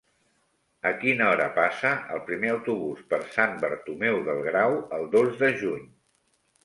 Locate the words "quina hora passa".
1.01-1.91